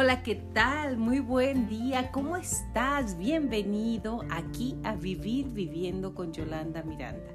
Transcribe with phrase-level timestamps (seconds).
[0.00, 0.96] Hola, ¿qué tal?
[0.96, 2.12] Muy buen día.
[2.12, 3.18] ¿Cómo estás?
[3.18, 7.32] Bienvenido aquí a Vivir Viviendo con Yolanda Miranda.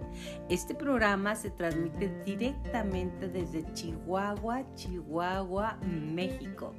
[0.50, 6.73] Este programa se transmite directamente desde Chihuahua, Chihuahua, México.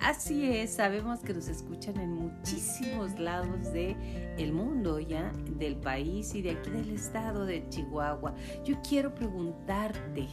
[0.00, 3.96] Así es, sabemos que nos escuchan en muchísimos lados del
[4.38, 8.34] el mundo, ya, del país y de aquí del estado de Chihuahua.
[8.64, 10.26] Yo quiero preguntarte,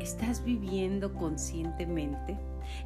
[0.00, 2.36] ¿estás viviendo conscientemente?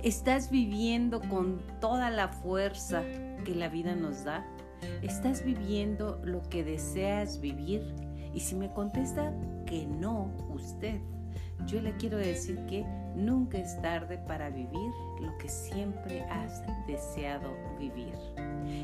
[0.02, 3.02] ¿Estás viviendo con toda la fuerza
[3.44, 4.46] que la vida nos da?
[5.02, 7.82] ¿Estás viviendo lo que deseas vivir?
[8.34, 9.32] Y si me contesta
[9.64, 11.00] que no, usted,
[11.66, 12.84] yo le quiero decir que
[13.14, 18.14] nunca es tarde para vivir lo que siempre has deseado vivir.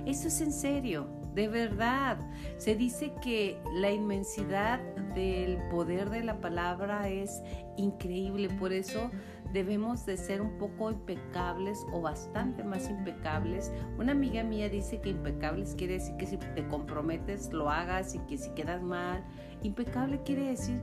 [0.06, 2.19] Eso es en serio, de verdad.
[2.56, 4.80] Se dice que la inmensidad
[5.14, 7.42] del poder de la palabra es
[7.77, 9.11] increíble, por eso
[9.52, 13.70] debemos de ser un poco impecables o bastante más impecables.
[13.98, 18.19] Una amiga mía dice que impecables quiere decir que si te comprometes lo hagas y
[18.20, 19.23] que si quedas mal.
[19.62, 20.80] Impecable quiere decir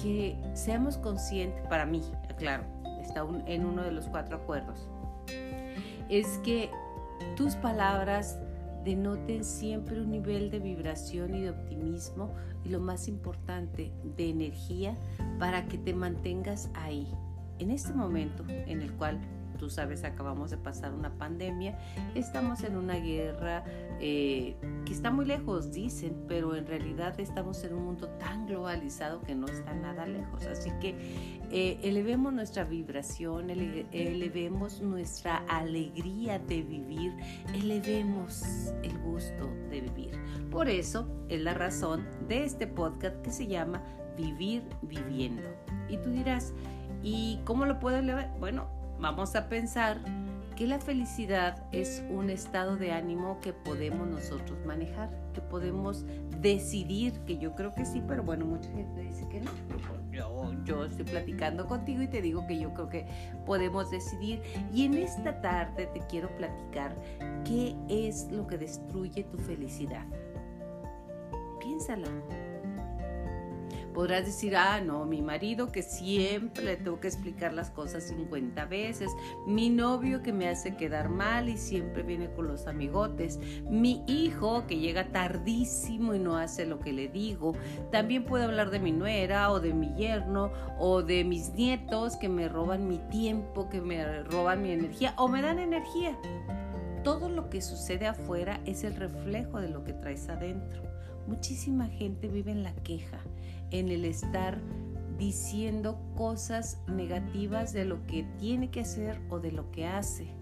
[0.00, 2.02] que seamos conscientes, para mí,
[2.36, 2.64] claro,
[3.00, 4.88] está en uno de los cuatro acuerdos,
[6.08, 6.70] es que
[7.36, 8.38] tus palabras
[8.84, 12.32] denoten siempre un nivel de vibración y de optimismo
[12.64, 14.96] y lo más importante, de energía
[15.38, 17.08] para que te mantengas ahí,
[17.58, 19.20] en este momento en el cual
[19.56, 21.78] tú sabes, acabamos de pasar una pandemia,
[22.14, 23.64] estamos en una guerra
[24.00, 29.22] eh, que está muy lejos, dicen, pero en realidad estamos en un mundo tan globalizado
[29.22, 30.44] que no está nada lejos.
[30.46, 30.94] Así que
[31.50, 37.12] eh, elevemos nuestra vibración, elevemos nuestra alegría de vivir,
[37.54, 38.42] elevemos
[38.82, 40.10] el gusto de vivir.
[40.50, 43.82] Por eso es la razón de este podcast que se llama
[44.16, 45.48] Vivir Viviendo.
[45.88, 46.52] Y tú dirás,
[47.06, 48.32] ¿Y cómo lo puedo elevar?
[48.40, 48.66] Bueno,
[48.98, 50.00] vamos a pensar
[50.56, 56.04] que la felicidad es un estado de ánimo que podemos nosotros manejar, que podemos
[56.40, 59.52] decidir, que yo creo que sí, pero bueno, mucha gente dice que no.
[60.10, 63.06] Yo, yo estoy platicando contigo y te digo que yo creo que
[63.44, 64.42] podemos decidir.
[64.74, 66.96] Y en esta tarde te quiero platicar
[67.44, 70.06] qué es lo que destruye tu felicidad.
[71.60, 72.08] Piénsala.
[73.96, 78.66] Podrás decir, ah, no, mi marido que siempre le tengo que explicar las cosas 50
[78.66, 79.10] veces,
[79.46, 83.38] mi novio que me hace quedar mal y siempre viene con los amigotes,
[83.70, 87.54] mi hijo que llega tardísimo y no hace lo que le digo.
[87.90, 92.28] También puedo hablar de mi nuera o de mi yerno o de mis nietos que
[92.28, 96.18] me roban mi tiempo, que me roban mi energía o me dan energía.
[97.02, 100.82] Todo lo que sucede afuera es el reflejo de lo que traes adentro.
[101.26, 103.20] Muchísima gente vive en la queja,
[103.70, 104.60] en el estar
[105.18, 110.34] diciendo cosas negativas de lo que tiene que hacer o de lo que hace.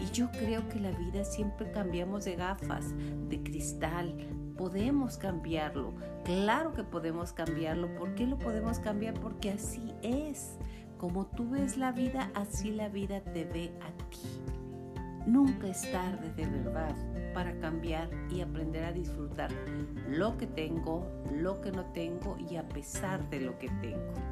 [0.00, 2.94] Y yo creo que la vida siempre cambiamos de gafas,
[3.28, 4.14] de cristal.
[4.56, 5.94] Podemos cambiarlo.
[6.24, 7.94] Claro que podemos cambiarlo.
[7.94, 9.14] ¿Por qué lo podemos cambiar?
[9.14, 10.56] Porque así es.
[10.98, 14.61] Como tú ves la vida, así la vida te ve a ti.
[15.26, 16.94] Nunca es tarde de verdad
[17.32, 19.50] para cambiar y aprender a disfrutar
[20.08, 24.31] lo que tengo, lo que no tengo y a pesar de lo que tengo.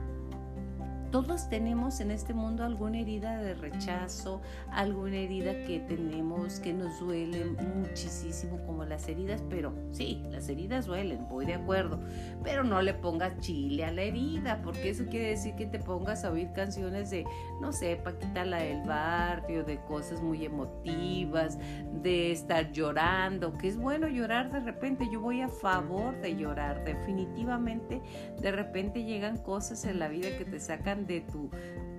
[1.10, 4.40] Todos tenemos en este mundo alguna herida de rechazo,
[4.70, 10.86] alguna herida que tenemos que nos duele muchísimo como las heridas, pero sí, las heridas
[10.86, 11.98] duelen, voy de acuerdo,
[12.44, 16.24] pero no le pongas chile a la herida, porque eso quiere decir que te pongas
[16.24, 17.24] a oír canciones de,
[17.60, 21.58] no sé, Paquita la del barrio, de cosas muy emotivas,
[22.02, 26.84] de estar llorando, que es bueno llorar de repente, yo voy a favor de llorar,
[26.84, 28.00] definitivamente
[28.40, 31.50] de repente llegan cosas en la vida que te sacan de tu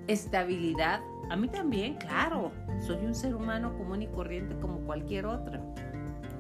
[0.07, 1.01] estabilidad.
[1.29, 5.59] A mí también, claro, soy un ser humano común y corriente como cualquier otro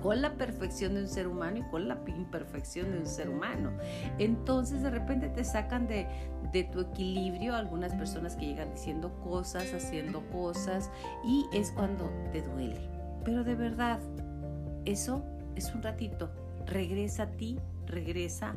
[0.01, 3.71] con la perfección de un ser humano y con la imperfección de un ser humano.
[4.17, 6.07] Entonces de repente te sacan de,
[6.51, 10.89] de, tu equilibrio algunas personas que llegan diciendo cosas, haciendo cosas
[11.23, 12.89] y es cuando te duele.
[13.23, 13.99] Pero de verdad,
[14.85, 15.23] eso
[15.55, 16.31] es un ratito.
[16.65, 18.55] Regresa a ti, regresa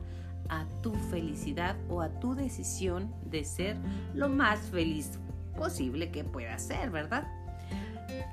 [0.48, 3.76] a tu felicidad o a tu decisión de ser
[4.14, 5.18] lo más feliz
[5.56, 7.26] posible que pueda ser, ¿verdad?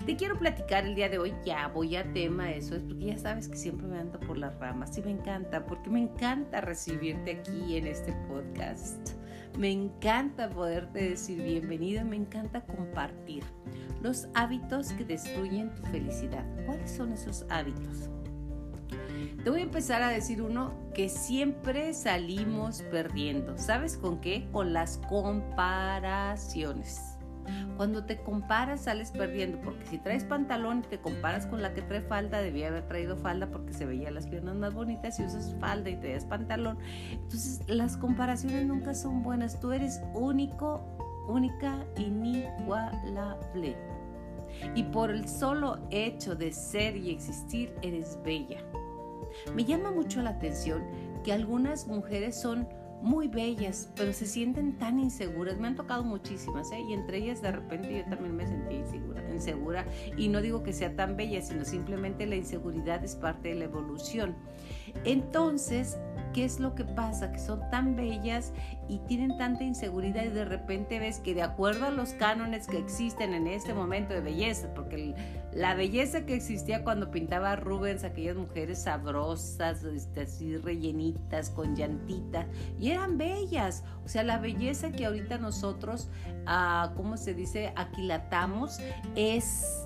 [0.06, 3.18] Te quiero platicar el día de hoy, ya voy a tema eso, es porque ya
[3.18, 7.32] sabes que siempre me ando por las ramas y me encanta, porque me encanta recibirte
[7.40, 9.12] aquí en este podcast.
[9.58, 13.44] Me encanta poderte decir bienvenido, me encanta compartir
[14.02, 16.46] los hábitos que destruyen tu felicidad.
[16.66, 18.10] ¿Cuáles son esos hábitos?
[19.44, 23.58] Te voy a empezar a decir uno que siempre salimos perdiendo.
[23.58, 24.48] ¿Sabes con qué?
[24.52, 27.18] Con las comparaciones.
[27.76, 31.82] Cuando te comparas sales perdiendo, porque si traes pantalón y te comparas con la que
[31.82, 35.56] trae falda, debía haber traído falda porque se veía las piernas más bonitas, si usas
[35.60, 36.78] falda y traes pantalón.
[37.10, 40.84] Entonces las comparaciones nunca son buenas, tú eres único,
[41.28, 43.76] única, inigualable.
[44.76, 48.64] Y por el solo hecho de ser y existir, eres bella.
[49.56, 50.84] Me llama mucho la atención
[51.24, 52.68] que algunas mujeres son
[53.02, 55.58] muy bellas, pero se sienten tan inseguras.
[55.58, 56.82] Me han tocado muchísimas, ¿eh?
[56.88, 59.86] Y entre ellas de repente yo también me sentí insegura, insegura.
[60.18, 63.66] Y no digo que sea tan bella, sino simplemente la inseguridad es parte de la
[63.66, 64.36] evolución.
[65.06, 65.98] Entonces,
[66.34, 67.32] ¿qué es lo que pasa?
[67.32, 68.54] Que son tan bellas
[68.88, 72.78] y tienen tanta inseguridad y de repente ves que de acuerdo a los cánones que
[72.78, 75.14] existen en este momento de belleza, porque
[75.54, 82.48] la belleza que existía cuando pintaba Rubens, aquellas mujeres sabrosas, este, así rellenitas, con llantitas,
[82.80, 83.84] y eran bellas.
[84.06, 86.10] O sea, la belleza que ahorita nosotros,
[86.46, 88.80] ah, ¿cómo se dice?, aquilatamos
[89.16, 89.86] es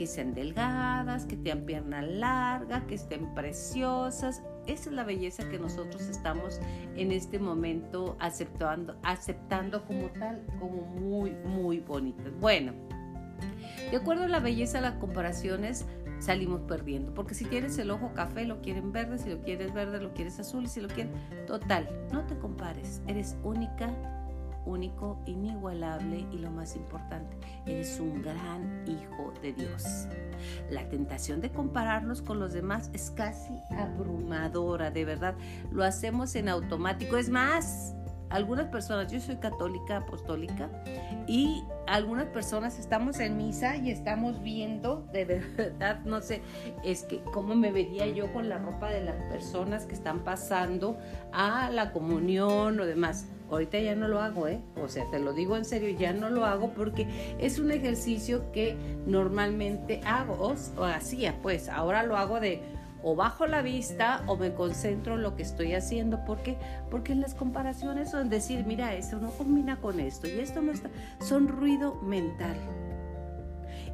[0.00, 4.42] que sean delgadas, que tengan pierna larga, que estén preciosas.
[4.66, 6.58] Esa es la belleza que nosotros estamos
[6.96, 12.32] en este momento aceptando, aceptando como tal, como muy, muy bonitas.
[12.40, 12.72] Bueno,
[13.90, 15.84] de acuerdo a la belleza, las comparaciones
[16.18, 17.12] salimos perdiendo.
[17.12, 20.40] Porque si tienes el ojo café, lo quieren verde, si lo quieres verde, lo quieres
[20.40, 21.12] azul, y si lo quieres...
[21.46, 23.90] Total, no te compares, eres única
[24.64, 27.36] único, inigualable y lo más importante,
[27.66, 30.06] eres un gran hijo de Dios.
[30.70, 35.34] La tentación de compararnos con los demás es casi abrumadora, de verdad.
[35.70, 37.16] Lo hacemos en automático.
[37.16, 37.94] Es más,
[38.30, 40.70] algunas personas, yo soy católica, apostólica,
[41.26, 46.42] y algunas personas estamos en misa y estamos viendo, de verdad, no sé,
[46.84, 50.96] es que cómo me vería yo con la ropa de las personas que están pasando
[51.32, 53.26] a la comunión o demás.
[53.50, 54.60] Ahorita ya no lo hago, ¿eh?
[54.76, 57.06] O sea, te lo digo en serio, ya no lo hago porque
[57.38, 58.76] es un ejercicio que
[59.06, 62.60] normalmente hago, o, hacía, pues ahora lo hago de
[63.02, 66.24] o bajo la vista o me concentro en lo que estoy haciendo.
[66.24, 66.56] ¿Por qué?
[66.90, 70.90] Porque las comparaciones son decir, mira, esto no combina con esto y esto no está,
[71.20, 72.56] son ruido mental.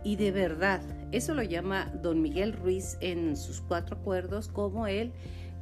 [0.02, 0.80] Y de verdad,
[1.12, 5.12] eso lo llama don Miguel Ruiz en sus cuatro acuerdos como el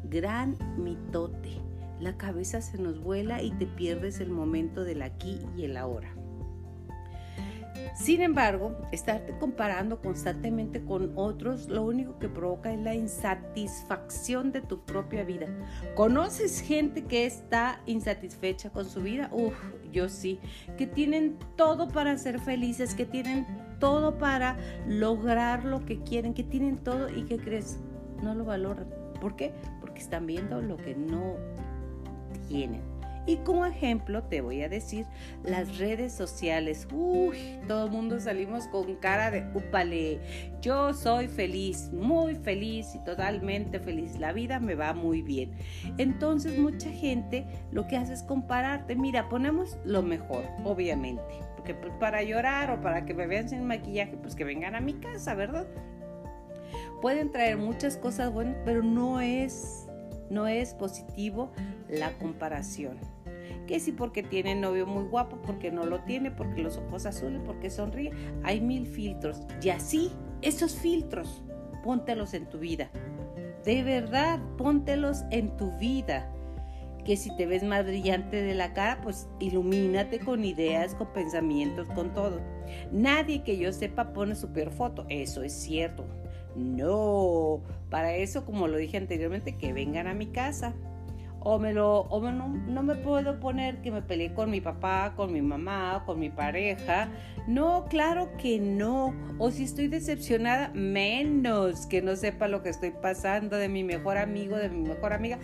[0.04, 1.60] gran mitote.
[2.00, 6.14] La cabeza se nos vuela y te pierdes el momento del aquí y el ahora.
[7.94, 14.62] Sin embargo, estarte comparando constantemente con otros, lo único que provoca es la insatisfacción de
[14.62, 15.46] tu propia vida.
[15.94, 19.28] ¿Conoces gente que está insatisfecha con su vida?
[19.32, 19.54] Uf,
[19.92, 20.40] yo sí,
[20.76, 23.46] que tienen todo para ser felices, que tienen
[23.78, 24.56] todo para
[24.88, 27.78] lograr lo que quieren, que tienen todo y que crees,
[28.22, 28.88] no lo valoran.
[29.20, 29.52] ¿Por qué?
[29.80, 31.36] Porque están viendo lo que no
[32.48, 32.94] tienen.
[33.26, 35.06] Y como ejemplo te voy a decir
[35.44, 36.86] las redes sociales.
[36.92, 37.36] Uy,
[37.66, 40.20] todo el mundo salimos con cara de upale.
[40.60, 44.18] Yo soy feliz, muy feliz y totalmente feliz.
[44.18, 45.52] La vida me va muy bien.
[45.96, 48.94] Entonces mucha gente lo que hace es compararte.
[48.94, 51.22] Mira, ponemos lo mejor, obviamente.
[51.56, 54.80] Porque pues, para llorar o para que me vean sin maquillaje, pues que vengan a
[54.80, 55.66] mi casa, ¿verdad?
[57.00, 59.83] Pueden traer muchas cosas buenas, pero no es,
[60.30, 61.52] no es positivo
[61.88, 62.98] la comparación
[63.66, 67.40] que si porque tiene novio muy guapo, porque no lo tiene, porque los ojos azules,
[67.44, 68.12] porque sonríe.
[68.42, 69.40] Hay mil filtros.
[69.62, 70.10] Y así,
[70.42, 71.42] esos filtros,
[71.82, 72.90] póntelos en tu vida.
[73.64, 76.30] De verdad, póntelos en tu vida.
[77.04, 81.86] Que si te ves más brillante de la cara, pues ilumínate con ideas, con pensamientos,
[81.88, 82.40] con todo.
[82.92, 85.04] Nadie que yo sepa pone su peor foto.
[85.08, 86.06] Eso es cierto.
[86.56, 90.74] No, para eso, como lo dije anteriormente, que vengan a mi casa
[91.44, 95.12] o me lo o no, no, me puedo poner que me peleé con mi papá,
[95.14, 97.10] con mi mamá, con mi pareja.
[97.46, 99.14] No, claro que no.
[99.38, 104.16] O si estoy decepcionada, menos que no sepa lo que estoy pasando de mi mejor
[104.16, 105.38] amigo, de mi mejor amiga.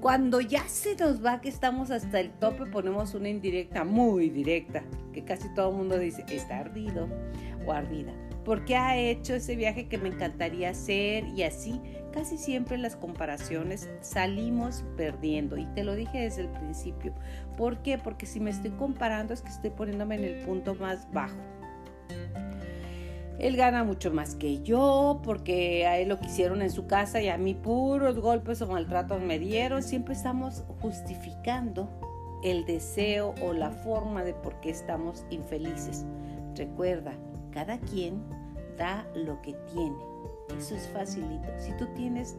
[0.00, 4.82] Cuando ya se nos va que estamos hasta el tope, ponemos una indirecta, muy directa,
[5.12, 7.06] que casi todo el mundo dice, está ardido
[7.66, 8.12] o ardida.
[8.44, 11.80] Porque ha hecho ese viaje que me encantaría hacer y así
[12.12, 15.56] casi siempre las comparaciones salimos perdiendo.
[15.56, 17.14] Y te lo dije desde el principio.
[17.56, 17.98] ¿Por qué?
[17.98, 21.36] Porque si me estoy comparando es que estoy poniéndome en el punto más bajo.
[23.38, 27.28] Él gana mucho más que yo porque a él lo quisieron en su casa y
[27.28, 29.82] a mí puros golpes o maltratos me dieron.
[29.82, 31.88] Siempre estamos justificando
[32.44, 36.06] el deseo o la forma de por qué estamos infelices.
[36.54, 37.12] Recuerda,
[37.54, 38.22] cada quien
[38.76, 40.14] da lo que tiene
[40.58, 41.48] eso es facilito.
[41.58, 42.36] Si tú tienes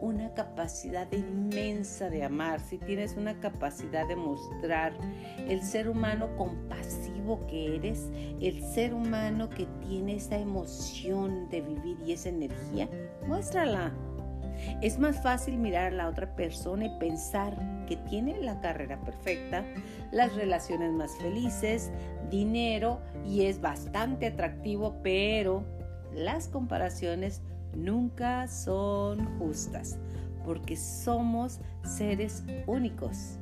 [0.00, 4.92] una capacidad inmensa de amar, si tienes una capacidad de mostrar
[5.48, 8.10] el ser humano compasivo que eres,
[8.40, 12.88] el ser humano que tiene esa emoción de vivir y esa energía,
[13.26, 13.92] muéstrala.
[14.80, 19.64] Es más fácil mirar a la otra persona y pensar que tiene la carrera perfecta,
[20.12, 21.90] las relaciones más felices,
[22.30, 25.64] dinero y es bastante atractivo, pero
[26.14, 27.42] las comparaciones
[27.74, 29.98] nunca son justas
[30.44, 33.38] porque somos seres únicos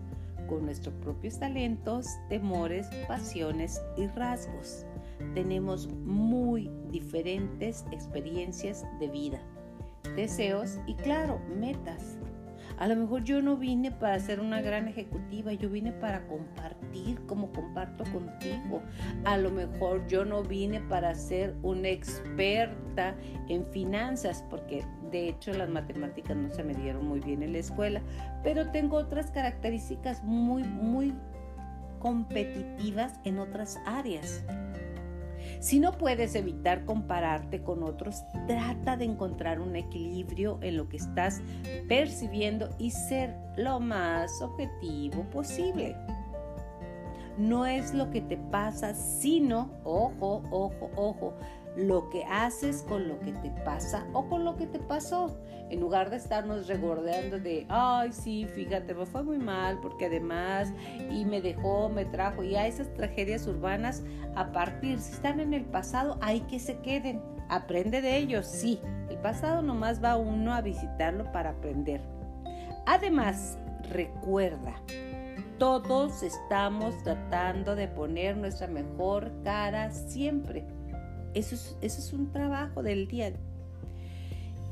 [0.49, 4.87] con nuestros propios talentos, temores, pasiones y rasgos.
[5.35, 9.41] Tenemos muy diferentes experiencias de vida,
[10.17, 12.19] deseos y claro, metas.
[12.79, 17.21] A lo mejor yo no vine para ser una gran ejecutiva, yo vine para compartir
[17.27, 18.83] como comparto contigo.
[19.25, 23.15] A lo mejor yo no vine para ser una experta
[23.49, 27.59] en finanzas, porque de hecho las matemáticas no se me dieron muy bien en la
[27.59, 28.03] escuela,
[28.43, 31.15] pero tengo otras características muy, muy
[32.01, 34.45] competitivas en otras áreas.
[35.65, 40.99] Si no puedes evitar compararte con otros, trata de encontrar un equilibrio en lo que
[40.99, 41.41] estás
[41.89, 45.97] percibiendo y ser lo más objetivo posible.
[47.39, 51.33] No es lo que te pasa, sino, ojo, ojo, ojo,
[51.77, 55.37] lo que haces con lo que te pasa o con lo que te pasó.
[55.71, 60.73] En lugar de estarnos regordeando de, ay, sí, fíjate, me fue muy mal porque además
[61.11, 62.43] y me dejó, me trajo.
[62.45, 64.03] Y a esas tragedias urbanas,
[64.37, 67.21] a partir, si están en el pasado, hay que se queden.
[67.49, 68.81] Aprende de ellos, sí.
[69.09, 72.03] El pasado nomás va uno a visitarlo para aprender.
[72.87, 73.59] Además,
[73.91, 74.75] recuerda,
[75.59, 80.65] todos estamos tratando de poner nuestra mejor cara siempre
[81.35, 83.33] eso es, un trabajo del día.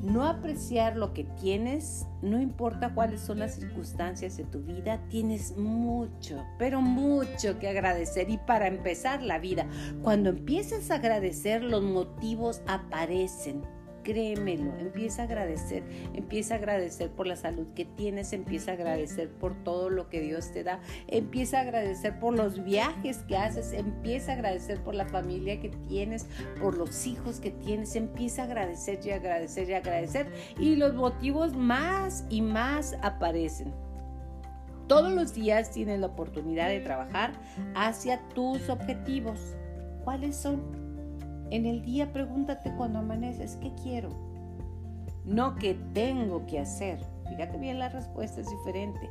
[0.01, 5.57] No apreciar lo que tienes, no importa cuáles son las circunstancias de tu vida, tienes
[5.57, 8.29] mucho, pero mucho que agradecer.
[8.29, 9.69] Y para empezar la vida,
[10.03, 13.63] cuando empiezas a agradecer, los motivos aparecen
[14.03, 15.83] créemelo, empieza a agradecer,
[16.15, 20.21] empieza a agradecer por la salud que tienes, empieza a agradecer por todo lo que
[20.21, 24.95] Dios te da, empieza a agradecer por los viajes que haces, empieza a agradecer por
[24.95, 26.27] la familia que tienes,
[26.61, 30.27] por los hijos que tienes, empieza a agradecer y agradecer y agradecer
[30.59, 33.73] y los motivos más y más aparecen.
[34.89, 37.33] Todos los días tienes la oportunidad de trabajar
[37.75, 39.39] hacia tus objetivos.
[40.05, 40.82] ¿Cuáles son?
[41.53, 44.09] En el día pregúntate cuando amaneces, ¿qué quiero?
[45.27, 46.99] No qué tengo que hacer.
[47.29, 49.11] Fíjate bien, la respuesta es diferente.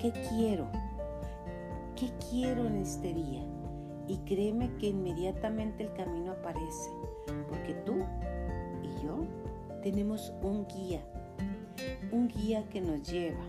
[0.00, 0.66] ¿Qué quiero?
[1.94, 3.44] ¿Qué quiero en este día?
[4.08, 6.90] Y créeme que inmediatamente el camino aparece,
[7.48, 7.98] porque tú
[8.82, 9.24] y yo
[9.80, 11.02] tenemos un guía,
[12.10, 13.44] un guía que nos lleva,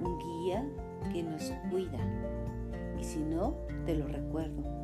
[0.00, 0.68] un guía
[1.12, 2.00] que nos cuida.
[3.00, 3.54] Y si no,
[3.86, 4.81] te lo recuerdo,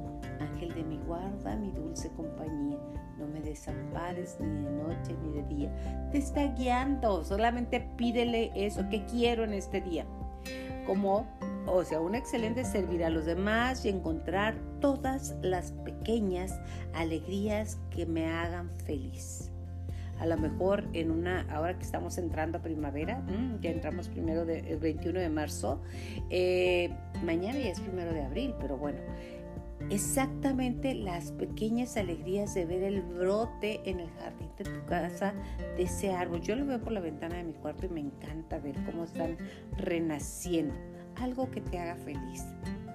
[0.59, 2.79] Ángel de mi guarda, mi dulce compañía,
[3.17, 6.09] no me desampares ni de noche ni de día.
[6.11, 10.05] Te está guiando, solamente pídele eso que quiero en este día.
[10.85, 11.29] Como,
[11.67, 16.59] o sea, un excelente servir a los demás y encontrar todas las pequeñas
[16.93, 19.53] alegrías que me hagan feliz
[20.21, 24.45] a lo mejor en una, ahora que estamos entrando a primavera, mm, ya entramos primero
[24.45, 25.81] de, el 21 de marzo,
[26.31, 26.91] eh,
[27.25, 28.99] mañana ya es primero de abril, pero bueno,
[29.90, 35.35] exactamente las pequeñas alegrías de ver el brote en el jardín de tu casa
[35.76, 36.40] de ese árbol.
[36.40, 39.37] Yo lo veo por la ventana de mi cuarto y me encanta ver cómo están
[39.76, 40.75] renaciendo.
[41.16, 42.45] Algo que te haga feliz.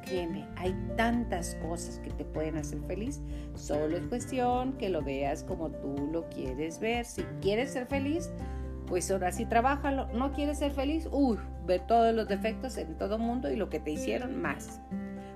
[0.05, 3.21] Créeme, hay tantas cosas que te pueden hacer feliz.
[3.55, 7.05] Solo es cuestión que lo veas como tú lo quieres ver.
[7.05, 8.29] Si quieres ser feliz,
[8.85, 10.07] pues ahora sí trabájalo.
[10.13, 13.79] No quieres ser feliz, uy, ve todos los defectos en todo mundo y lo que
[13.79, 14.81] te hicieron más.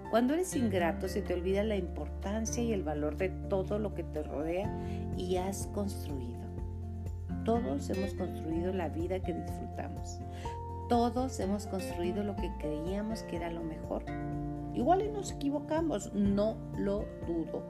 [0.10, 4.04] Cuando eres ingrato se te olvida la importancia y el valor de todo lo que
[4.04, 4.72] te rodea
[5.18, 6.38] y has construido.
[7.44, 10.20] Todos hemos construido la vida que disfrutamos.
[10.88, 14.04] Todos hemos construido lo que creíamos que era lo mejor.
[14.74, 17.68] Igual nos equivocamos, no lo dudo.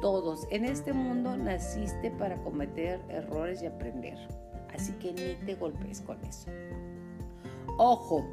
[0.00, 4.16] Todos en este mundo naciste para cometer errores y aprender.
[4.72, 6.48] Así que ni te golpes con eso.
[7.78, 8.24] Ojo,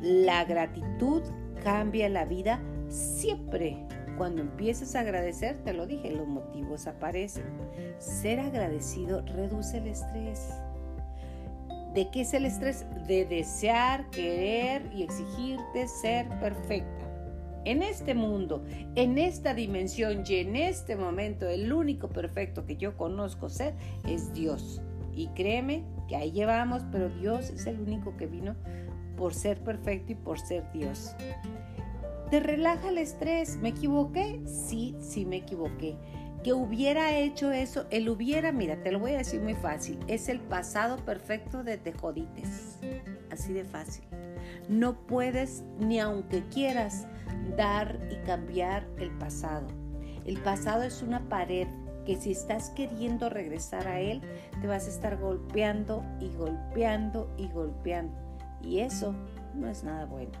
[0.00, 1.22] la gratitud
[1.62, 2.60] cambia la vida
[2.92, 3.78] Siempre
[4.18, 7.44] cuando empieces a agradecer, te lo dije, los motivos aparecen.
[7.98, 10.50] Ser agradecido reduce el estrés.
[11.94, 12.84] ¿De qué es el estrés?
[13.06, 17.08] De desear, querer y exigirte ser perfecta.
[17.64, 18.62] En este mundo,
[18.94, 23.74] en esta dimensión y en este momento, el único perfecto que yo conozco ser
[24.06, 24.82] es Dios.
[25.14, 28.54] Y créeme que ahí llevamos, pero Dios es el único que vino
[29.16, 31.14] por ser perfecto y por ser Dios
[32.32, 33.58] Te relaja el estrés.
[33.58, 34.40] ¿Me equivoqué?
[34.46, 35.98] Sí, sí me equivoqué.
[36.42, 40.30] Que hubiera hecho eso, el hubiera, mira, te lo voy a decir muy fácil, es
[40.30, 42.78] el pasado perfecto de te jodites.
[43.30, 44.06] Así de fácil.
[44.66, 47.06] No puedes, ni aunque quieras,
[47.54, 49.66] dar y cambiar el pasado.
[50.24, 51.68] El pasado es una pared
[52.06, 54.22] que si estás queriendo regresar a él,
[54.62, 58.16] te vas a estar golpeando y golpeando y golpeando.
[58.62, 59.14] Y eso
[59.54, 60.32] no es nada bueno.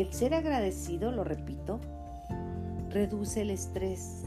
[0.00, 1.78] El ser agradecido, lo repito,
[2.88, 4.24] reduce el estrés,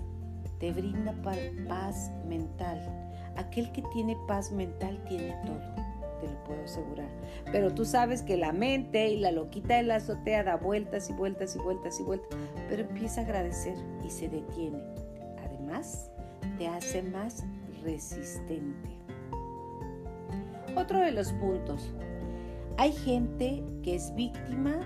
[0.59, 1.15] te brinda
[1.67, 2.79] paz mental.
[3.37, 5.83] Aquel que tiene paz mental tiene todo
[6.21, 7.09] te lo puedo asegurar.
[7.51, 11.13] Pero tú sabes que la mente y la loquita de la azotea da vueltas y
[11.13, 12.29] vueltas y vueltas y vueltas,
[12.69, 13.75] pero empieza a agradecer
[14.05, 14.77] y se detiene.
[15.43, 16.11] Además,
[16.59, 17.43] te hace más
[17.83, 18.91] resistente.
[20.75, 21.91] Otro de los puntos.
[22.77, 24.79] Hay gente que es víctima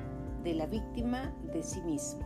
[0.48, 2.22] de la víctima de sí mismo.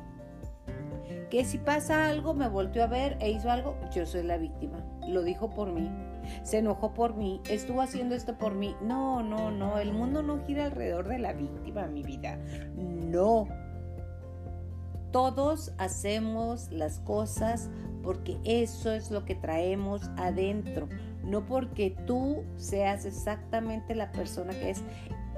[1.29, 4.83] Que si pasa algo, me volteó a ver e hizo algo, yo soy la víctima.
[5.07, 5.89] Lo dijo por mí
[6.43, 8.75] se enojó por mí, estuvo haciendo esto por mí.
[8.81, 12.37] No, no, no, el mundo no gira alrededor de la víctima, mi vida.
[12.75, 13.47] No.
[15.11, 17.69] Todos hacemos las cosas
[18.01, 20.87] porque eso es lo que traemos adentro,
[21.23, 24.83] no porque tú seas exactamente la persona que es.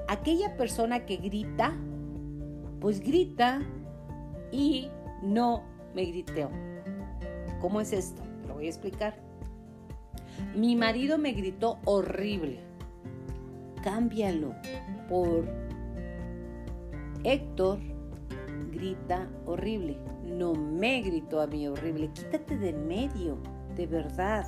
[0.08, 1.74] Aquella persona que grita,
[2.84, 3.62] pues grita
[4.52, 4.90] y
[5.22, 5.62] no
[5.94, 6.50] me griteo.
[7.58, 8.22] ¿Cómo es esto?
[8.42, 9.14] Te lo voy a explicar.
[10.54, 12.60] Mi marido me gritó horrible.
[13.82, 14.54] Cámbialo
[15.08, 15.46] por
[17.22, 17.78] Héctor
[18.70, 19.96] grita horrible.
[20.22, 22.10] No me gritó a mí horrible.
[22.12, 23.38] Quítate de medio,
[23.76, 24.44] de verdad.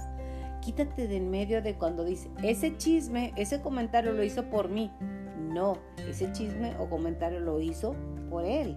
[0.60, 4.92] Quítate de en medio de cuando dice, ese chisme, ese comentario lo hizo por mí.
[5.56, 7.94] No, ese chisme o comentario lo hizo
[8.28, 8.76] por él,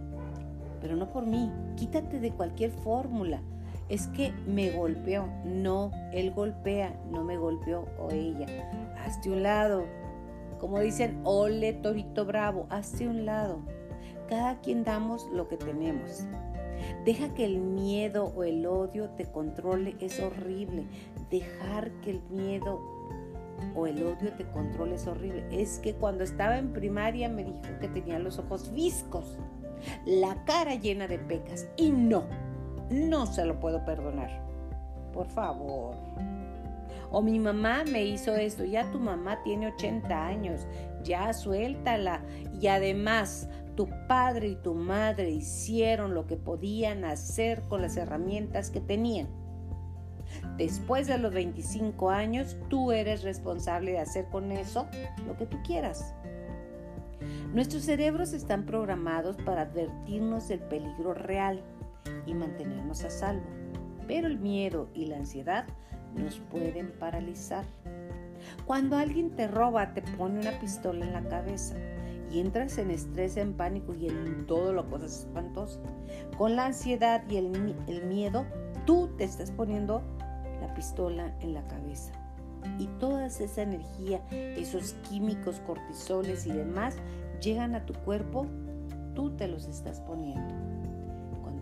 [0.79, 1.51] pero no por mí.
[1.75, 3.41] Quítate de cualquier fórmula
[3.89, 5.27] es que me golpeó.
[5.43, 8.45] No, él golpea, no me golpeó o ella.
[9.03, 9.87] Hazte un lado.
[10.57, 13.59] Como dicen, ole torito bravo, hazte un lado.
[14.29, 16.23] Cada quien damos lo que tenemos.
[17.03, 20.85] Deja que el miedo o el odio te controle, es horrible.
[21.29, 22.98] Dejar que el miedo
[23.75, 25.45] o el odio te controle es horrible.
[25.51, 29.37] Es que cuando estaba en primaria me dijo que tenía los ojos viscos,
[30.05, 31.67] la cara llena de pecas.
[31.77, 32.23] Y no,
[32.89, 34.29] no se lo puedo perdonar.
[35.13, 35.95] Por favor.
[37.11, 40.67] O mi mamá me hizo esto, ya tu mamá tiene 80 años,
[41.03, 42.21] ya suéltala.
[42.61, 48.69] Y además, tu padre y tu madre hicieron lo que podían hacer con las herramientas
[48.69, 49.38] que tenían.
[50.57, 54.87] Después de los 25 años, tú eres responsable de hacer con eso
[55.25, 56.13] lo que tú quieras.
[57.53, 61.63] Nuestros cerebros están programados para advertirnos del peligro real
[62.25, 63.45] y mantenernos a salvo.
[64.07, 65.65] Pero el miedo y la ansiedad
[66.15, 67.65] nos pueden paralizar.
[68.65, 71.75] Cuando alguien te roba, te pone una pistola en la cabeza
[72.31, 75.81] y entras en estrés, en pánico y en todo lo cosas espantosas.
[76.37, 78.45] Con la ansiedad y el, el miedo,
[78.85, 80.03] tú te estás poniendo
[80.61, 82.11] la pistola en la cabeza.
[82.77, 86.95] Y toda esa energía, esos químicos, cortisoles y demás,
[87.41, 88.45] llegan a tu cuerpo,
[89.15, 90.69] tú te los estás poniendo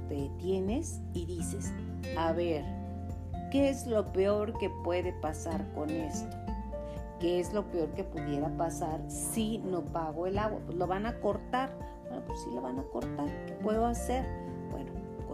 [0.08, 1.72] te detienes y dices,
[2.18, 2.64] a ver,
[3.52, 6.36] ¿qué es lo peor que puede pasar con esto?
[7.20, 10.60] ¿Qué es lo peor que pudiera pasar si no pago el agua?
[10.66, 11.72] Pues lo van a cortar.
[12.08, 13.28] Bueno, pues sí lo van a cortar.
[13.48, 14.24] ¿Qué puedo hacer?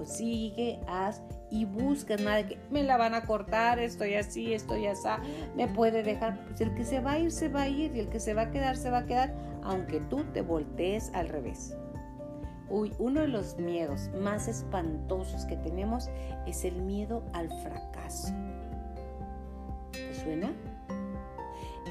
[0.03, 5.07] Consigue, haz y busca nada que me la van a cortar, estoy así, estoy así,
[5.55, 6.43] me puede dejar.
[6.45, 8.33] Pues el que se va a ir, se va a ir y el que se
[8.33, 11.77] va a quedar, se va a quedar, aunque tú te voltees al revés.
[12.69, 16.09] Uy, uno de los miedos más espantosos que tenemos
[16.45, 18.33] es el miedo al fracaso.
[19.93, 20.51] ¿Te suena?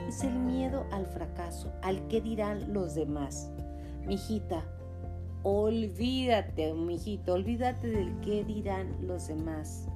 [0.06, 3.50] Es el miedo al fracaso, al que dirán los demás.
[4.04, 4.66] Mijita,
[5.42, 9.88] olvídate, mijito, olvídate del qué dirán los demás.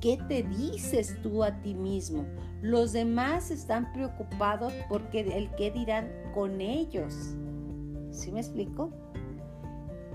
[0.00, 2.24] ¿Qué te dices tú a ti mismo?
[2.60, 7.36] Los demás están preocupados porque el qué dirán con ellos.
[8.10, 8.90] ¿Sí me explico?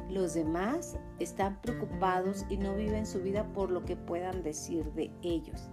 [0.09, 5.11] Los demás están preocupados y no viven su vida por lo que puedan decir de
[5.21, 5.69] ellos.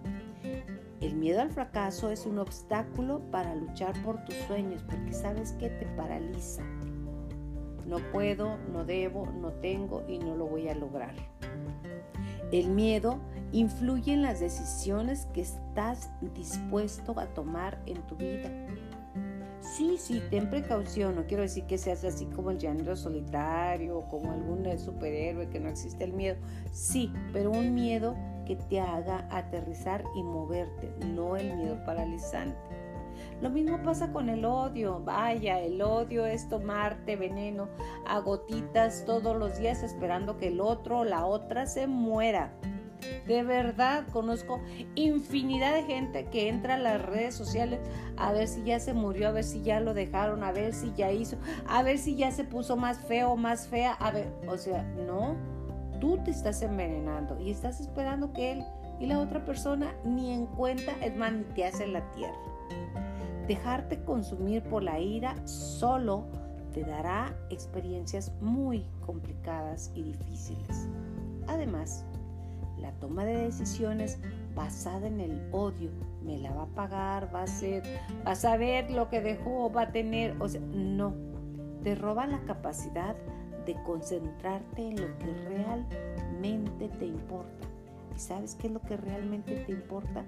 [1.00, 5.70] El miedo al fracaso es un obstáculo para luchar por tus sueños porque sabes que
[5.70, 6.62] te paraliza.
[7.86, 11.14] No puedo, no debo, no tengo y no lo voy a lograr.
[12.52, 13.18] El miedo
[13.52, 18.50] influye en las decisiones que estás dispuesto a tomar en tu vida.
[19.60, 24.08] Sí, sí, ten precaución, no quiero decir que seas así como el llanero solitario o
[24.08, 26.36] como algún superhéroe que no existe el miedo.
[26.70, 28.14] Sí, pero un miedo
[28.46, 32.56] que te haga aterrizar y moverte, no el miedo paralizante.
[33.44, 35.02] Lo mismo pasa con el odio.
[35.04, 37.68] Vaya, el odio es tomarte veneno
[38.06, 42.54] a gotitas todos los días esperando que el otro o la otra se muera.
[43.26, 44.62] De verdad, conozco
[44.94, 47.80] infinidad de gente que entra a las redes sociales
[48.16, 50.94] a ver si ya se murió, a ver si ya lo dejaron, a ver si
[50.94, 51.36] ya hizo,
[51.68, 53.92] a ver si ya se puso más feo más fea.
[53.92, 55.36] A ver, o sea, no,
[56.00, 58.64] tú te estás envenenando y estás esperando que él
[59.00, 63.03] y la otra persona ni en cuenta, es más, ni te hace la tierra.
[63.46, 66.24] Dejarte consumir por la ira solo
[66.72, 70.88] te dará experiencias muy complicadas y difíciles.
[71.46, 72.04] Además,
[72.78, 74.18] la toma de decisiones
[74.54, 75.90] basada en el odio,
[76.24, 77.82] me la va a pagar, va a ser,
[78.26, 81.14] va a saber lo que dejó, va a tener, o sea, no,
[81.82, 83.14] te roba la capacidad
[83.66, 87.66] de concentrarte en lo que realmente te importa.
[88.14, 90.24] ¿Y sabes qué es lo que realmente te importa?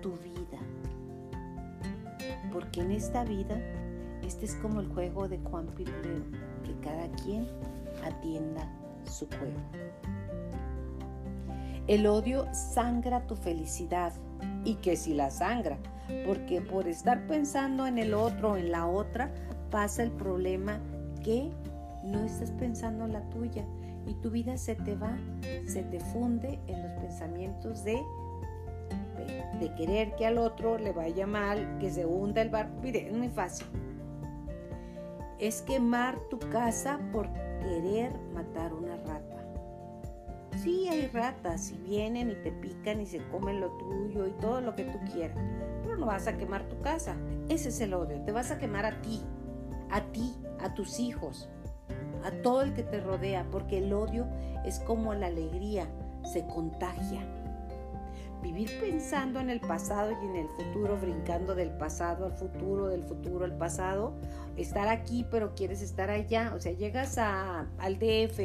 [0.00, 0.58] Tu vida
[2.52, 3.56] porque en esta vida,
[4.22, 6.24] este es como el juego de Juan Pirulero,
[6.64, 7.46] que cada quien
[8.04, 8.70] atienda
[9.04, 9.60] su juego.
[11.86, 14.12] El odio sangra tu felicidad.
[14.64, 15.78] Y que si la sangra,
[16.26, 19.30] porque por estar pensando en el otro, en la otra,
[19.70, 20.80] pasa el problema
[21.22, 21.50] que
[22.04, 23.64] no estás pensando en la tuya.
[24.06, 25.18] Y tu vida se te va,
[25.66, 28.00] se te funde en los pensamientos de
[29.58, 32.80] de querer que al otro le vaya mal, que se hunda el barco.
[32.82, 33.66] Mire, es muy fácil.
[35.38, 37.28] Es quemar tu casa por
[37.60, 39.30] querer matar una rata.
[40.62, 44.60] Sí, hay ratas y vienen y te pican y se comen lo tuyo y todo
[44.60, 45.38] lo que tú quieras.
[45.82, 47.16] Pero no vas a quemar tu casa.
[47.48, 48.20] Ese es el odio.
[48.22, 49.22] Te vas a quemar a ti,
[49.90, 51.48] a ti, a tus hijos,
[52.24, 54.26] a todo el que te rodea, porque el odio
[54.64, 55.88] es como la alegría,
[56.24, 57.26] se contagia.
[58.42, 63.04] Vivir pensando en el pasado y en el futuro, brincando del pasado al futuro, del
[63.04, 64.14] futuro al pasado,
[64.56, 68.40] estar aquí pero quieres estar allá, o sea, llegas a, al DF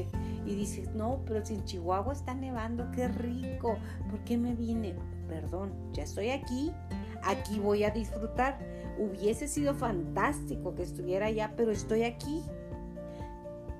[0.45, 3.77] y dices, no, pero si en Chihuahua está nevando, qué rico,
[4.10, 4.95] ¿por qué me vine?
[5.27, 6.71] Perdón, ya estoy aquí,
[7.23, 8.60] aquí voy a disfrutar.
[8.97, 12.43] Hubiese sido fantástico que estuviera allá, pero estoy aquí.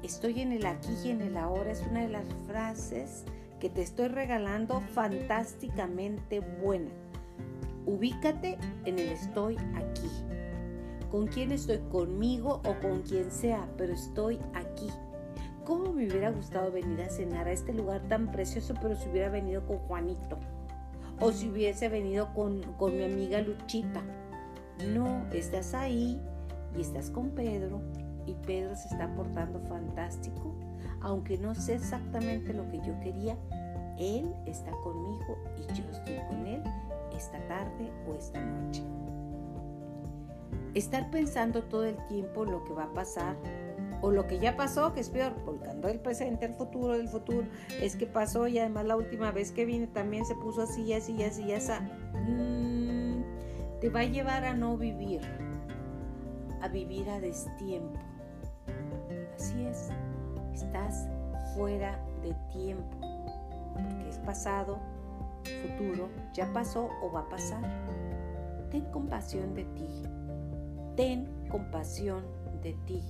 [0.04, 3.26] Estoy en el aquí y en el ahora, es una de las frases
[3.60, 6.92] que te estoy regalando fantásticamente buena.
[7.86, 10.10] Ubícate en el estoy aquí.
[11.12, 11.80] ¿Con quién estoy?
[11.92, 14.90] Conmigo o con quien sea, pero estoy aquí.
[15.64, 19.30] ¿Cómo me hubiera gustado venir a cenar a este lugar tan precioso, pero si hubiera
[19.30, 20.38] venido con Juanito?
[21.20, 24.04] O si hubiese venido con, con mi amiga Luchita.
[24.94, 26.20] No, estás ahí
[26.78, 27.82] y estás con Pedro
[28.26, 30.54] y Pedro se está portando fantástico
[31.06, 33.38] aunque no sé exactamente lo que yo quería,
[34.00, 36.64] Él está conmigo y yo estoy con Él
[37.16, 38.84] esta tarde o esta noche.
[40.74, 43.38] Estar pensando todo el tiempo lo que va a pasar
[44.02, 47.48] o lo que ya pasó, que es peor, volcando el presente al futuro del futuro,
[47.80, 51.22] es que pasó y además la última vez que vine también se puso así, así,
[51.22, 51.72] así, así.
[52.28, 53.22] Mm,
[53.80, 55.22] te va a llevar a no vivir,
[56.62, 58.00] a vivir a destiempo.
[59.36, 59.92] Así es
[60.56, 61.08] estás
[61.54, 62.98] fuera de tiempo,
[63.74, 64.80] porque es pasado,
[65.62, 67.64] futuro, ya pasó o va a pasar.
[68.72, 69.88] Ten compasión de ti,
[70.96, 72.24] ten compasión
[72.62, 73.02] de ti,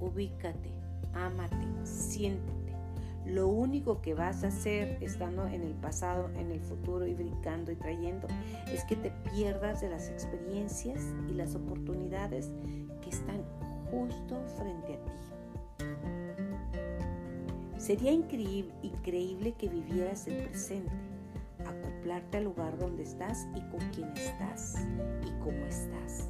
[0.00, 0.72] ubícate,
[1.12, 2.60] ámate, siéntete.
[3.26, 7.70] Lo único que vas a hacer estando en el pasado, en el futuro y brincando
[7.70, 8.26] y trayendo
[8.72, 12.50] es que te pierdas de las experiencias y las oportunidades
[13.02, 13.44] que están
[13.90, 15.29] justo frente a ti.
[17.90, 20.92] Sería increíble, que vivieras el presente,
[21.66, 24.76] acoplarte al lugar donde estás y con quién estás
[25.26, 26.28] y cómo estás.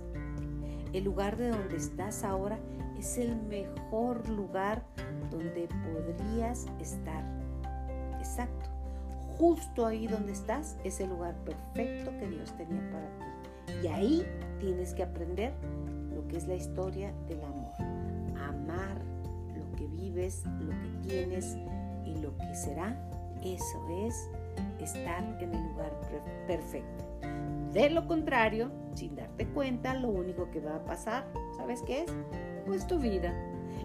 [0.95, 2.59] El lugar de donde estás ahora
[2.99, 4.87] es el mejor lugar
[5.31, 7.23] donde podrías estar.
[8.19, 8.71] Exacto.
[9.37, 13.75] Justo ahí donde estás es el lugar perfecto que Dios tenía para ti.
[13.85, 14.27] Y ahí
[14.61, 15.53] tienes que aprender
[16.15, 17.75] lo que es la historia del amor.
[18.49, 19.10] Amar
[19.87, 21.57] vives, lo que tienes
[22.05, 22.97] y lo que será,
[23.43, 24.29] eso es
[24.81, 25.93] estar en el lugar
[26.47, 27.05] perfecto.
[27.73, 31.25] De lo contrario, sin darte cuenta, lo único que va a pasar,
[31.57, 32.13] ¿sabes qué es?
[32.67, 33.33] Pues tu vida.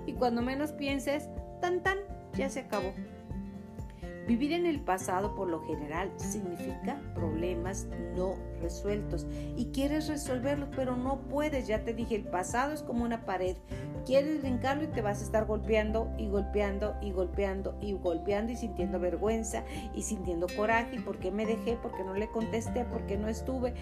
[0.05, 1.29] Y cuando menos pienses,
[1.61, 1.99] tan tan,
[2.33, 2.93] ya se acabó.
[4.27, 10.97] Vivir en el pasado por lo general significa problemas no resueltos y quieres resolverlos pero
[10.97, 11.67] no puedes.
[11.67, 13.55] Ya te dije, el pasado es como una pared.
[14.05, 18.55] Quieres brincarlo y te vas a estar golpeando y golpeando y golpeando y golpeando y
[18.55, 19.63] sintiendo vergüenza
[19.95, 20.99] y sintiendo coraje.
[21.01, 21.75] ¿Por qué me dejé?
[21.77, 22.85] ¿Por qué no le contesté?
[22.85, 23.73] ¿Por qué no estuve?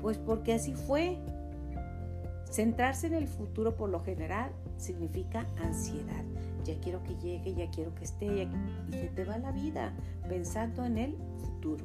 [0.00, 1.18] Pues porque así fue.
[2.50, 6.24] Centrarse en el futuro por lo general significa ansiedad.
[6.64, 8.48] Ya quiero que llegue, ya quiero que esté,
[8.88, 9.92] y se te va la vida
[10.26, 11.84] pensando en el futuro.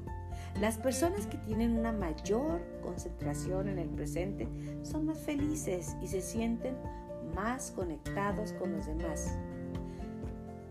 [0.62, 4.48] Las personas que tienen una mayor concentración en el presente
[4.84, 6.76] son más felices y se sienten
[7.34, 9.38] más conectados con los demás.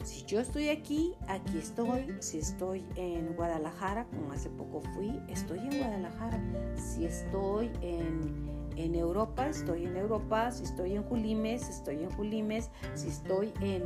[0.04, 2.14] Si yo estoy aquí, aquí estoy.
[2.20, 6.40] Si estoy en Guadalajara, como hace poco fui, estoy en Guadalajara.
[6.76, 12.70] Si estoy en en Europa, estoy en Europa, si estoy en Julimes, estoy en Julimes,
[12.94, 13.82] si estoy en,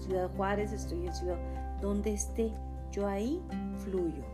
[0.00, 1.38] Ciudad Juárez, estoy en Ciudad,
[1.80, 2.52] donde esté,
[2.92, 3.40] yo ahí
[3.78, 4.24] fluyo.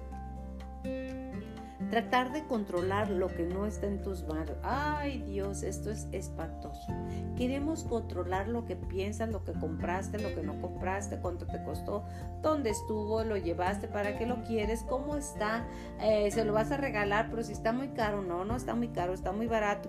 [1.90, 4.56] Tratar de controlar lo que no está en tus manos.
[4.62, 6.92] Ay Dios, esto es espantoso.
[7.36, 12.04] Queremos controlar lo que piensas, lo que compraste, lo que no compraste, cuánto te costó,
[12.42, 15.64] dónde estuvo, lo llevaste, para qué lo quieres, cómo está,
[16.00, 18.88] eh, se lo vas a regalar, pero si está muy caro, no, no está muy
[18.88, 19.88] caro, está muy barato.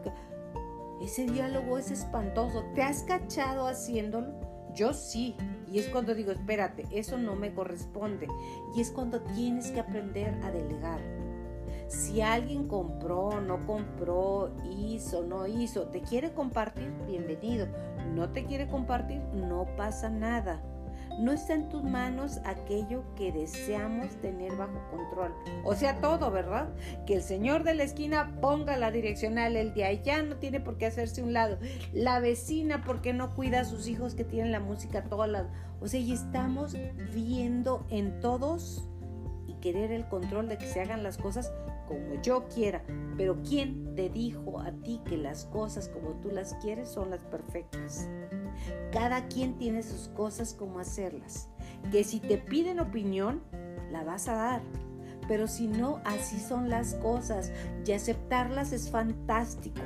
[1.01, 2.63] Ese diálogo es espantoso.
[2.75, 4.33] ¿Te has cachado haciéndolo?
[4.73, 5.35] Yo sí.
[5.71, 8.27] Y es cuando digo, espérate, eso no me corresponde.
[8.75, 11.01] Y es cuando tienes que aprender a delegar
[11.87, 17.67] si alguien compró, no compró, hizo, no hizo, te quiere compartir, bienvenido.
[18.13, 20.61] No te quiere compartir, no pasa nada.
[21.19, 25.33] No está en tus manos aquello que deseamos tener bajo control.
[25.63, 26.69] O sea, todo, ¿verdad?
[27.07, 30.77] Que el señor de la esquina ponga la direccional, el de allá no tiene por
[30.77, 31.57] qué hacerse un lado.
[31.93, 35.45] La vecina porque no cuida a sus hijos que tienen la música a todas las...
[35.79, 36.75] O sea, y estamos
[37.13, 38.87] viendo en todos
[39.47, 41.51] y querer el control de que se hagan las cosas
[41.87, 42.83] como yo quiera,
[43.17, 47.23] pero ¿quién te dijo a ti que las cosas como tú las quieres son las
[47.23, 48.07] perfectas?
[48.91, 51.49] Cada quien tiene sus cosas como hacerlas,
[51.91, 53.41] que si te piden opinión,
[53.91, 54.61] la vas a dar,
[55.27, 57.51] pero si no, así son las cosas
[57.85, 59.81] y aceptarlas es fantástico.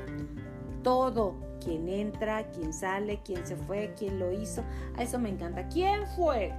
[0.83, 4.63] Todo, quien entra, quien sale, quién se fue, quién lo hizo,
[4.97, 5.67] a eso me encanta.
[5.67, 6.53] ¿Quién fue?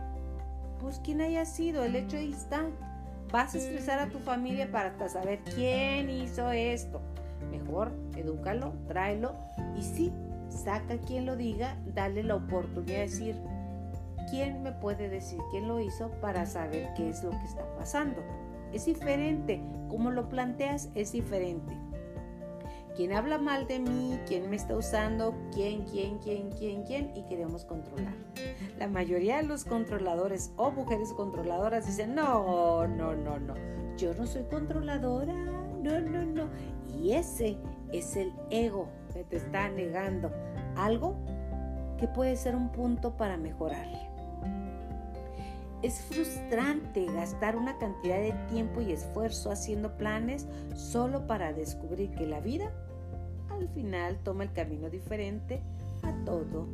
[0.80, 2.66] Pues quien haya sido, el hecho ahí está
[3.32, 7.00] Vas a estresar a tu familia para saber quién hizo esto.
[7.50, 9.34] Mejor edúcalo, tráelo
[9.74, 10.12] y sí,
[10.50, 13.36] saca quien lo diga, dale la oportunidad de decir
[14.28, 18.22] quién me puede decir quién lo hizo para saber qué es lo que está pasando.
[18.74, 21.74] Es diferente, como lo planteas es diferente
[22.96, 27.22] quién habla mal de mí, quién me está usando, quién, quién, quién, quién, quién, y
[27.24, 28.14] queremos controlar.
[28.78, 33.54] La mayoría de los controladores o mujeres controladoras dicen, no, no, no, no,
[33.96, 36.48] yo no soy controladora, no, no, no.
[37.00, 37.58] Y ese
[37.92, 40.30] es el ego que te está negando
[40.76, 41.16] algo
[41.98, 43.86] que puede ser un punto para mejorar.
[45.82, 52.26] Es frustrante gastar una cantidad de tiempo y esfuerzo haciendo planes solo para descubrir que
[52.26, 52.72] la vida
[53.62, 55.60] al final toma el camino diferente
[56.02, 56.66] a todo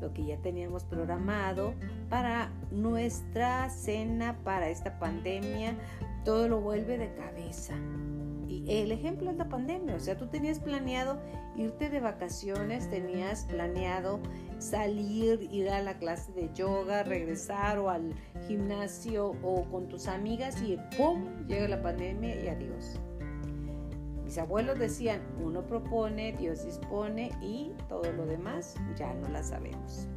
[0.00, 1.72] lo que ya teníamos programado
[2.10, 5.74] para nuestra cena, para esta pandemia,
[6.24, 7.74] todo lo vuelve de cabeza.
[8.46, 11.18] Y el ejemplo es la pandemia, o sea, tú tenías planeado
[11.56, 14.20] irte de vacaciones, tenías planeado
[14.58, 18.12] salir, ir a la clase de yoga, regresar o al
[18.46, 21.46] gimnasio o con tus amigas y ¡pum!
[21.46, 23.00] llega la pandemia y adiós.
[24.26, 30.08] Mis abuelos decían, uno propone, Dios dispone y todo lo demás ya no la sabemos.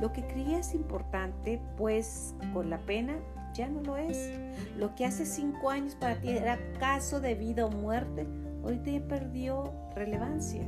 [0.00, 3.16] Lo que creías importante, pues con la pena
[3.54, 4.32] ya no lo es.
[4.76, 8.26] Lo que hace cinco años para ti era caso de vida o muerte,
[8.64, 10.64] ahorita ya perdió relevancia.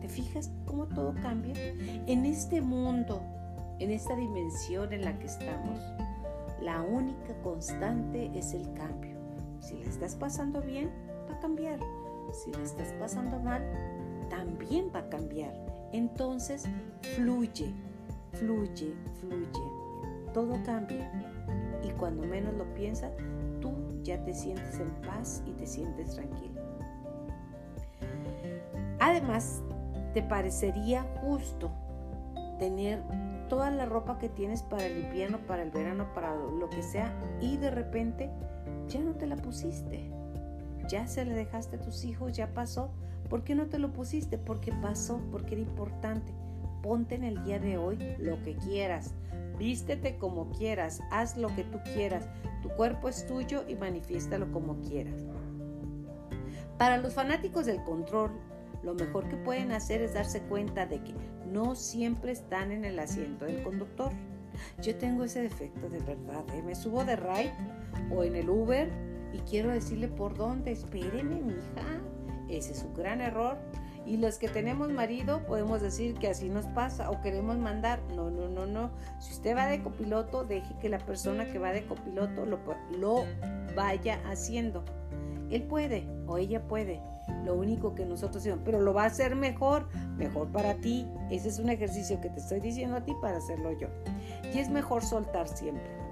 [0.00, 1.54] ¿Te fijas cómo todo cambia?
[2.06, 3.20] En este mundo,
[3.80, 5.80] en esta dimensión en la que estamos,
[6.62, 9.16] la única constante es el cambio.
[9.58, 10.90] Si la estás pasando bien,
[11.28, 11.78] va a cambiar.
[12.32, 13.62] Si la estás pasando mal,
[14.28, 15.54] también va a cambiar.
[15.92, 16.64] Entonces,
[17.14, 17.72] fluye,
[18.32, 20.32] fluye, fluye.
[20.32, 21.10] Todo cambia.
[21.82, 23.12] Y cuando menos lo piensas,
[23.60, 26.60] tú ya te sientes en paz y te sientes tranquilo.
[28.98, 29.62] Además,
[30.14, 31.70] te parecería justo
[32.58, 33.02] tener
[33.48, 37.12] toda la ropa que tienes para el invierno, para el verano, para lo que sea,
[37.40, 38.30] y de repente
[38.88, 40.10] ya no te la pusiste.
[40.88, 42.90] Ya se le dejaste a tus hijos, ya pasó.
[43.28, 44.38] ¿Por qué no te lo pusiste?
[44.38, 46.32] Porque pasó, porque era importante.
[46.82, 49.12] ponte en el día de hoy lo que quieras.
[49.58, 52.28] Vístete como quieras, haz lo que tú quieras.
[52.62, 55.24] Tu cuerpo es tuyo y manifiéstalo como quieras.
[56.78, 58.30] Para los fanáticos del control,
[58.82, 61.14] lo mejor que pueden hacer es darse cuenta de que
[61.50, 64.12] no siempre están en el asiento del conductor.
[64.82, 66.44] Yo tengo ese defecto de verdad.
[66.54, 66.62] ¿eh?
[66.62, 67.52] Me subo de ride
[68.14, 68.90] o en el Uber
[69.32, 70.72] y quiero decirle por dónde.
[70.72, 72.00] Espéreme, mija.
[72.48, 73.58] Ese es un gran error.
[74.06, 78.00] Y los que tenemos marido podemos decir que así nos pasa o queremos mandar.
[78.14, 78.90] No, no, no, no.
[79.18, 82.60] Si usted va de copiloto, deje que la persona que va de copiloto lo,
[82.96, 83.24] lo
[83.74, 84.84] vaya haciendo.
[85.50, 87.02] Él puede o ella puede.
[87.44, 91.08] Lo único que nosotros hacemos, pero lo va a hacer mejor, mejor para ti.
[91.30, 93.88] Ese es un ejercicio que te estoy diciendo a ti para hacerlo yo.
[94.54, 96.05] Y es mejor soltar siempre.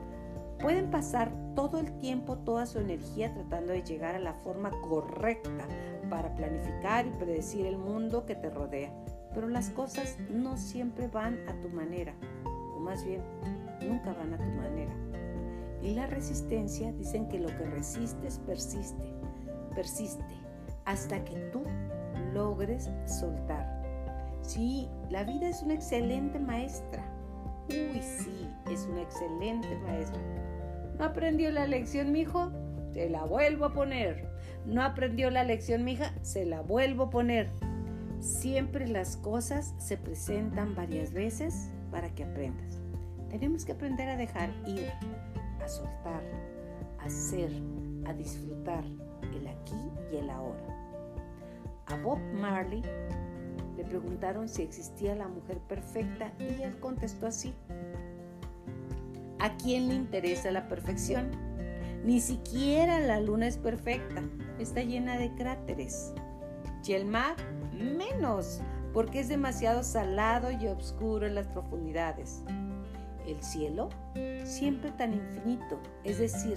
[0.64, 5.68] Pueden pasar todo el tiempo, toda su energía tratando de llegar a la forma correcta
[6.08, 8.90] para planificar y predecir el mundo que te rodea.
[9.34, 12.14] Pero las cosas no siempre van a tu manera,
[12.74, 13.20] o más bien,
[13.86, 14.94] nunca van a tu manera.
[15.82, 19.04] Y la resistencia dicen que lo que resistes persiste
[19.74, 20.24] persiste
[20.86, 21.62] hasta que tú
[22.32, 23.82] logres soltar.
[24.40, 27.04] Sí, la vida es una excelente maestra.
[27.68, 30.22] Uy, sí, es una excelente maestra.
[30.98, 32.50] ¿No aprendió la lección, mijo?
[32.92, 34.28] Se la vuelvo a poner.
[34.64, 36.12] ¿No aprendió la lección, mija?
[36.22, 37.50] Se la vuelvo a poner.
[38.20, 42.78] Siempre las cosas se presentan varias veces para que aprendas.
[43.28, 44.90] Tenemos que aprender a dejar ir,
[45.62, 46.22] a soltar,
[47.00, 47.50] a ser,
[48.06, 48.84] a disfrutar,
[49.34, 50.62] el aquí y el ahora.
[51.86, 52.82] A Bob Marley
[53.76, 57.52] le preguntaron si existía la mujer perfecta y él contestó así.
[59.44, 61.30] ¿A quién le interesa la perfección?
[62.02, 64.22] Ni siquiera la luna es perfecta,
[64.58, 66.14] está llena de cráteres.
[66.82, 67.36] Y el mar,
[67.74, 68.62] menos,
[68.94, 72.42] porque es demasiado salado y oscuro en las profundidades.
[73.26, 73.90] El cielo,
[74.44, 76.56] siempre tan infinito, es decir,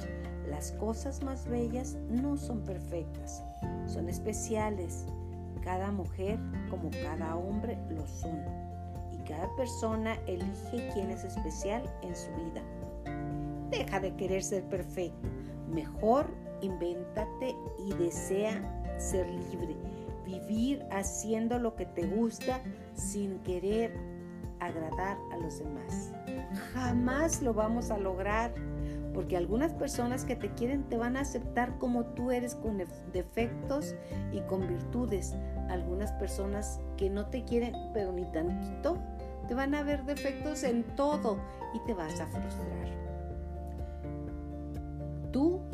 [0.50, 3.44] las cosas más bellas no son perfectas,
[3.86, 5.06] son especiales.
[5.62, 8.46] Cada mujer, como cada hombre, lo son.
[9.12, 12.64] Y cada persona elige quién es especial en su vida.
[13.70, 15.28] Deja de querer ser perfecto.
[15.70, 16.28] Mejor
[16.62, 18.62] invéntate y desea
[18.98, 19.76] ser libre.
[20.26, 22.62] Vivir haciendo lo que te gusta
[22.94, 23.94] sin querer
[24.60, 26.12] agradar a los demás.
[26.74, 28.54] Jamás lo vamos a lograr
[29.14, 32.78] porque algunas personas que te quieren te van a aceptar como tú eres con
[33.12, 33.96] defectos
[34.32, 35.36] y con virtudes.
[35.70, 38.98] Algunas personas que no te quieren, pero ni tantito,
[39.48, 41.40] te van a ver defectos en todo
[41.74, 43.07] y te vas a frustrar.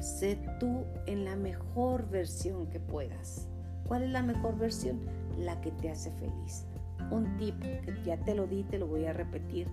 [0.04, 3.48] Sé tú en la mejor versión que puedas.
[3.88, 5.00] ¿Cuál es la mejor versión?
[5.40, 6.66] La que te hace feliz.
[7.10, 9.68] Un tip que ya te lo di, te lo voy a repetir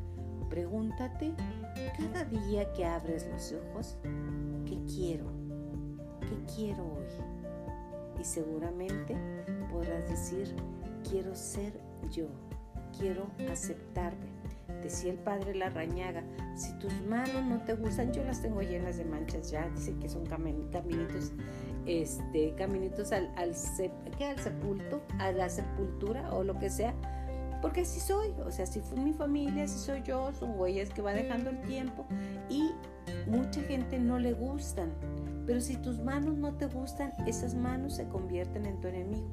[0.51, 1.33] Pregúntate
[1.97, 3.97] cada día que abres los ojos,
[4.66, 5.27] ¿qué quiero?
[6.23, 8.21] ¿Qué quiero hoy?
[8.21, 9.16] Y seguramente
[9.71, 10.53] podrás decir,
[11.09, 11.73] quiero ser
[12.11, 12.27] yo,
[12.99, 14.39] quiero aceptarme.
[14.83, 16.25] Decía el padre Larrañaga,
[16.57, 20.09] si tus manos no te gustan, yo las tengo llenas de manchas ya, dice que
[20.09, 21.33] son caminitos,
[21.87, 26.95] este, caminitos al, al, al sepulto, a la sepultura o lo que sea,
[27.61, 31.03] porque así soy, o sea, si fue mi familia, así soy yo, son huellas que
[31.03, 32.07] va dejando el tiempo
[32.49, 32.71] y
[33.27, 34.93] mucha gente no le gustan.
[35.47, 39.29] Pero si tus manos no te gustan, esas manos se convierten en tu enemigo,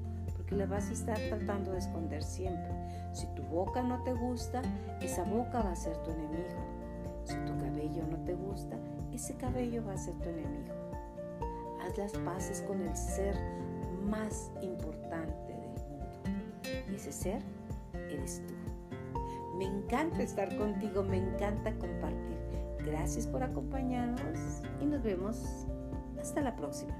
[0.47, 2.71] porque las vas a estar tratando de esconder siempre.
[3.11, 4.61] Si tu boca no te gusta,
[5.01, 6.63] esa boca va a ser tu enemigo.
[7.25, 8.77] Si tu cabello no te gusta,
[9.11, 10.73] ese cabello va a ser tu enemigo.
[11.81, 13.35] Haz las paces con el ser
[14.05, 16.93] más importante del mundo.
[16.93, 17.41] Y ese ser
[18.09, 18.53] eres tú.
[19.57, 22.37] Me encanta estar contigo, me encanta compartir.
[22.85, 25.67] Gracias por acompañarnos y nos vemos
[26.21, 26.95] hasta la próxima.